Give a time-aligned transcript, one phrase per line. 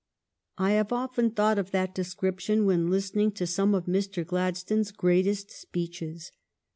[0.57, 4.25] I have often thought of that description when listening to some of Mr.
[4.25, 6.31] Gladstone's greatest speeches.